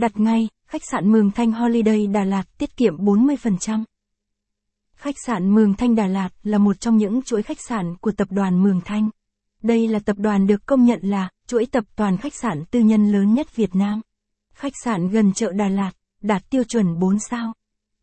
Đặt 0.00 0.20
ngay, 0.20 0.48
khách 0.66 0.82
sạn 0.90 1.12
Mường 1.12 1.30
Thanh 1.30 1.52
Holiday 1.52 2.06
Đà 2.06 2.24
Lạt 2.24 2.42
tiết 2.58 2.76
kiệm 2.76 2.96
40%. 2.96 3.84
Khách 4.94 5.14
sạn 5.26 5.54
Mường 5.54 5.74
Thanh 5.74 5.94
Đà 5.94 6.06
Lạt 6.06 6.28
là 6.42 6.58
một 6.58 6.80
trong 6.80 6.96
những 6.96 7.22
chuỗi 7.22 7.42
khách 7.42 7.60
sạn 7.68 7.96
của 7.96 8.12
tập 8.12 8.28
đoàn 8.30 8.62
Mường 8.62 8.80
Thanh. 8.84 9.10
Đây 9.62 9.88
là 9.88 9.98
tập 9.98 10.16
đoàn 10.18 10.46
được 10.46 10.66
công 10.66 10.84
nhận 10.84 11.00
là 11.02 11.28
chuỗi 11.46 11.66
tập 11.66 11.84
đoàn 11.96 12.16
khách 12.16 12.34
sạn 12.34 12.64
tư 12.70 12.80
nhân 12.80 13.12
lớn 13.12 13.34
nhất 13.34 13.56
Việt 13.56 13.74
Nam. 13.74 14.00
Khách 14.52 14.72
sạn 14.84 15.08
gần 15.08 15.32
chợ 15.32 15.52
Đà 15.52 15.68
Lạt, 15.68 15.92
đạt 16.22 16.50
tiêu 16.50 16.64
chuẩn 16.64 16.98
4 16.98 17.18
sao. 17.18 17.52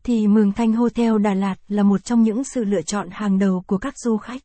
Thì 0.03 0.27
Mường 0.27 0.51
Thanh 0.51 0.73
Hotel 0.73 1.21
Đà 1.21 1.33
Lạt 1.33 1.55
là 1.67 1.83
một 1.83 2.03
trong 2.03 2.23
những 2.23 2.43
sự 2.43 2.63
lựa 2.63 2.81
chọn 2.81 3.09
hàng 3.11 3.39
đầu 3.39 3.63
của 3.67 3.77
các 3.77 3.93
du 3.97 4.17
khách. 4.17 4.41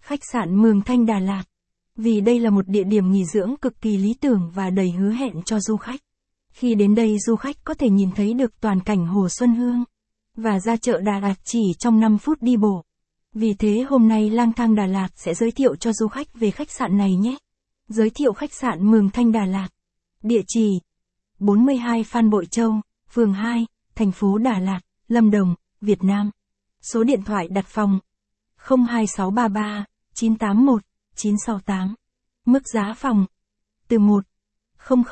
Khách 0.00 0.20
sạn 0.32 0.62
Mường 0.62 0.82
Thanh 0.82 1.06
Đà 1.06 1.18
Lạt. 1.18 1.44
Vì 1.96 2.20
đây 2.20 2.38
là 2.38 2.50
một 2.50 2.68
địa 2.68 2.84
điểm 2.84 3.12
nghỉ 3.12 3.24
dưỡng 3.24 3.54
cực 3.60 3.80
kỳ 3.80 3.96
lý 3.96 4.14
tưởng 4.20 4.50
và 4.54 4.70
đầy 4.70 4.90
hứa 4.90 5.10
hẹn 5.10 5.42
cho 5.42 5.60
du 5.60 5.76
khách. 5.76 6.00
Khi 6.52 6.74
đến 6.74 6.94
đây 6.94 7.18
du 7.18 7.36
khách 7.36 7.56
có 7.64 7.74
thể 7.74 7.90
nhìn 7.90 8.10
thấy 8.16 8.34
được 8.34 8.60
toàn 8.60 8.80
cảnh 8.80 9.06
Hồ 9.06 9.28
Xuân 9.28 9.54
Hương 9.54 9.84
và 10.36 10.60
ra 10.60 10.76
chợ 10.76 11.00
Đà 11.00 11.18
Lạt 11.18 11.34
chỉ 11.44 11.62
trong 11.78 12.00
5 12.00 12.18
phút 12.18 12.42
đi 12.42 12.56
bộ. 12.56 12.84
Vì 13.32 13.54
thế 13.54 13.84
hôm 13.88 14.08
nay 14.08 14.30
lang 14.30 14.52
thang 14.52 14.74
Đà 14.74 14.86
Lạt 14.86 15.08
sẽ 15.14 15.34
giới 15.34 15.50
thiệu 15.50 15.76
cho 15.76 15.92
du 15.92 16.08
khách 16.08 16.34
về 16.34 16.50
khách 16.50 16.70
sạn 16.70 16.96
này 16.96 17.16
nhé. 17.16 17.36
Giới 17.88 18.10
thiệu 18.10 18.32
khách 18.32 18.52
sạn 18.52 18.90
Mường 18.90 19.10
Thanh 19.10 19.32
Đà 19.32 19.44
Lạt. 19.44 19.68
Địa 20.22 20.42
chỉ 20.46 20.80
42 21.38 22.04
Phan 22.04 22.30
Bội 22.30 22.46
Châu, 22.46 22.80
phường 23.10 23.32
2, 23.32 23.66
thành 23.94 24.12
phố 24.12 24.38
Đà 24.38 24.58
Lạt, 24.58 24.80
Lâm 25.08 25.30
Đồng, 25.30 25.54
Việt 25.80 26.04
Nam. 26.04 26.30
Số 26.80 27.04
điện 27.04 27.22
thoại 27.24 27.48
đặt 27.48 27.66
phòng 27.68 27.98
02633 28.56 29.84
981 30.14 30.82
968. 31.16 31.94
Mức 32.46 32.62
giá 32.68 32.94
phòng 32.96 33.26
từ 33.88 33.98
1 33.98 34.24
000 34.78 35.02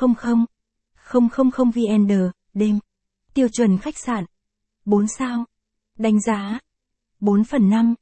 000 1.11 1.71
VN 1.71 2.07
đêm. 2.53 2.79
Tiêu 3.33 3.47
chuẩn 3.47 3.77
khách 3.77 3.97
sạn 3.97 4.25
4 4.85 5.07
sao. 5.07 5.45
Đánh 5.97 6.21
giá 6.21 6.59
4 7.19 7.43
phần 7.43 7.69
5. 7.69 7.95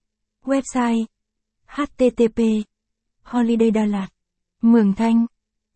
Website 0.45 1.05
http 1.66 2.41
holiday 3.23 3.71
đà 3.71 3.85
lạt 3.85 4.07
mường 4.61 4.93
thanh 4.93 5.25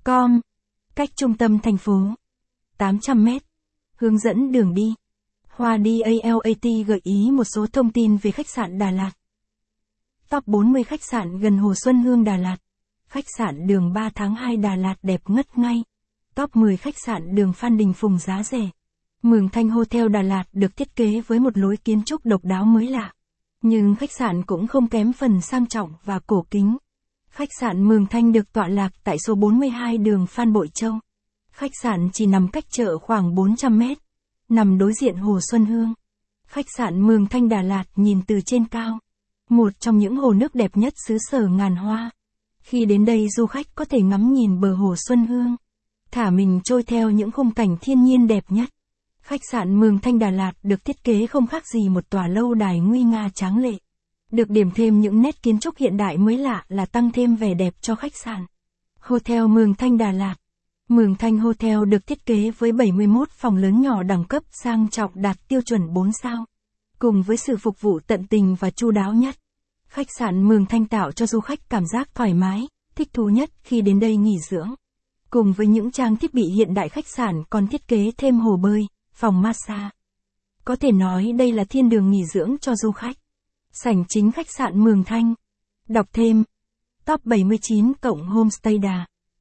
com 0.04 0.42
cách 0.96 1.10
trung 1.16 1.38
tâm 1.38 1.60
thành 1.60 1.78
phố 1.78 2.16
800 2.78 3.24
mét 3.24 3.44
hướng 3.96 4.18
dẫn 4.18 4.52
đường 4.52 4.74
đi 4.74 4.96
Hoa 5.56 5.78
DALAT 5.78 6.86
gợi 6.88 7.02
ý 7.04 7.32
một 7.32 7.44
số 7.44 7.68
thông 7.68 7.92
tin 7.92 8.18
về 8.18 8.32
khách 8.32 8.50
sạn 8.50 8.78
Đà 8.78 8.92
Lạt. 8.92 9.12
Top 10.30 10.48
40 10.48 10.84
khách 10.84 11.04
sạn 11.04 11.40
gần 11.40 11.58
Hồ 11.58 11.74
Xuân 11.76 12.04
Hương 12.04 12.24
Đà 12.24 12.38
Lạt. 12.38 12.58
Khách 13.08 13.26
sạn 13.38 13.68
đường 13.68 13.94
3 13.94 14.10
tháng 14.16 14.36
2 14.36 14.58
Đà 14.58 14.76
Lạt 14.76 14.96
đẹp 15.04 15.22
ngất 15.28 15.58
ngay. 15.58 15.84
Top 16.36 16.56
10 16.56 16.78
khách 16.78 16.96
sạn 17.06 17.36
đường 17.36 17.54
Phan 17.54 17.78
Đình 17.78 17.94
Phùng 17.94 18.18
giá 18.18 18.44
rẻ. 18.44 18.70
Mường 19.22 19.50
Thanh 19.50 19.70
Hotel 19.70 20.10
Đà 20.10 20.22
Lạt 20.22 20.44
được 20.54 20.78
thiết 20.78 20.96
kế 20.96 21.22
với 21.22 21.40
một 21.40 21.58
lối 21.58 21.78
kiến 21.78 22.04
trúc 22.04 22.26
độc 22.26 22.46
đáo 22.46 22.66
mới 22.66 22.88
lạ. 22.88 23.14
Nhưng 23.62 23.96
khách 23.96 24.12
sạn 24.12 24.44
cũng 24.44 24.68
không 24.68 24.88
kém 24.88 25.14
phần 25.14 25.42
sang 25.42 25.68
trọng 25.68 25.94
và 26.06 26.20
cổ 26.20 26.46
kính. 26.52 26.78
Khách 27.30 27.50
sạn 27.60 27.84
Mường 27.84 28.06
Thanh 28.06 28.32
được 28.32 28.54
tọa 28.54 28.68
lạc 28.68 28.94
tại 29.04 29.18
số 29.20 29.36
42 29.36 29.98
đường 29.98 30.28
Phan 30.28 30.54
Bội 30.54 30.68
Châu. 30.74 30.94
Khách 31.52 31.72
sạn 31.82 32.10
chỉ 32.14 32.26
nằm 32.26 32.48
cách 32.48 32.66
chợ 32.70 32.98
khoảng 32.98 33.36
400 33.36 33.80
mét, 33.80 33.98
nằm 34.50 34.78
đối 34.78 34.94
diện 34.94 35.16
Hồ 35.16 35.40
Xuân 35.52 35.66
Hương. 35.66 35.94
Khách 36.48 36.66
sạn 36.78 37.02
Mường 37.02 37.26
Thanh 37.26 37.50
Đà 37.50 37.62
Lạt 37.62 37.84
nhìn 37.96 38.22
từ 38.28 38.40
trên 38.46 38.66
cao. 38.66 39.00
Một 39.50 39.80
trong 39.80 39.98
những 39.98 40.16
hồ 40.16 40.34
nước 40.34 40.56
đẹp 40.56 40.78
nhất 40.78 40.94
xứ 41.08 41.18
sở 41.20 41.48
ngàn 41.48 41.76
hoa. 41.76 42.12
Khi 42.62 42.86
đến 42.86 43.06
đây 43.06 43.28
du 43.30 43.46
khách 43.46 43.76
có 43.76 43.86
thể 43.86 44.02
ngắm 44.02 44.34
nhìn 44.34 44.60
bờ 44.60 44.74
hồ 44.74 44.96
Xuân 45.08 45.26
Hương. 45.28 45.56
Thả 46.14 46.30
mình 46.30 46.60
trôi 46.64 46.84
theo 46.84 47.10
những 47.10 47.32
khung 47.32 47.52
cảnh 47.52 47.78
thiên 47.82 48.04
nhiên 48.04 48.28
đẹp 48.28 48.44
nhất. 48.50 48.70
Khách 49.22 49.42
sạn 49.52 49.80
Mường 49.80 50.00
Thanh 50.00 50.20
Đà 50.20 50.30
Lạt 50.30 50.52
được 50.64 50.86
thiết 50.86 51.04
kế 51.04 51.28
không 51.28 51.48
khác 51.48 51.68
gì 51.68 51.90
một 51.90 52.10
tòa 52.10 52.28
lâu 52.28 52.54
đài 52.54 52.80
nguy 52.80 53.04
nga 53.04 53.30
tráng 53.34 53.58
lệ. 53.58 53.74
Được 54.32 54.50
điểm 54.50 54.72
thêm 54.72 55.00
những 55.00 55.22
nét 55.22 55.44
kiến 55.44 55.60
trúc 55.60 55.78
hiện 55.78 55.98
đại 55.98 56.18
mới 56.18 56.38
lạ 56.38 56.66
là 56.68 56.86
tăng 56.86 57.12
thêm 57.12 57.36
vẻ 57.36 57.54
đẹp 57.54 57.74
cho 57.82 57.96
khách 57.96 58.16
sạn. 58.16 58.46
Hotel 59.00 59.48
Mường 59.48 59.74
Thanh 59.74 59.98
Đà 59.98 60.12
Lạt 60.12 60.36
Mường 60.90 61.16
Thanh 61.16 61.38
Hotel 61.40 61.86
được 61.86 62.08
thiết 62.08 62.26
kế 62.26 62.52
với 62.52 62.72
71 62.72 63.30
phòng 63.30 63.56
lớn 63.56 63.82
nhỏ 63.82 64.04
đẳng 64.04 64.26
cấp 64.26 64.44
sang 64.64 64.90
trọng 64.90 65.12
đạt 65.16 65.38
tiêu 65.48 65.62
chuẩn 65.62 65.94
4 65.94 66.12
sao. 66.12 66.46
Cùng 67.00 67.24
với 67.24 67.38
sự 67.38 67.58
phục 67.58 67.82
vụ 67.82 68.00
tận 68.08 68.28
tình 68.28 68.56
và 68.60 68.70
chu 68.70 68.92
đáo 68.92 69.14
nhất. 69.14 69.36
Khách 69.88 70.08
sạn 70.20 70.44
Mường 70.44 70.66
Thanh 70.66 70.86
tạo 70.86 71.12
cho 71.12 71.26
du 71.26 71.40
khách 71.40 71.70
cảm 71.70 71.86
giác 71.86 72.16
thoải 72.16 72.34
mái, 72.34 72.68
thích 72.96 73.14
thú 73.14 73.30
nhất 73.30 73.50
khi 73.64 73.82
đến 73.82 74.00
đây 74.00 74.18
nghỉ 74.18 74.40
dưỡng. 74.50 74.76
Cùng 75.34 75.54
với 75.54 75.68
những 75.68 75.92
trang 75.92 76.16
thiết 76.16 76.34
bị 76.34 76.44
hiện 76.44 76.74
đại 76.74 76.90
khách 76.90 77.08
sạn 77.08 77.44
còn 77.50 77.68
thiết 77.68 77.88
kế 77.88 78.12
thêm 78.18 78.40
hồ 78.40 78.58
bơi, 78.58 78.88
phòng 79.14 79.42
massage. 79.42 79.90
Có 80.66 80.76
thể 80.76 80.92
nói 80.92 81.32
đây 81.38 81.52
là 81.52 81.64
thiên 81.64 81.90
đường 81.90 82.12
nghỉ 82.12 82.26
dưỡng 82.26 82.56
cho 82.62 82.76
du 82.76 82.92
khách. 82.92 83.18
Sảnh 83.72 84.04
chính 84.10 84.32
khách 84.32 84.52
sạn 84.58 84.84
Mường 84.84 85.04
Thanh. 85.04 85.34
Đọc 85.90 86.08
thêm. 86.14 86.44
Top 87.06 87.26
79 87.26 87.94
cộng 88.02 88.28
Homestay 88.28 88.78
Đà. 88.78 89.06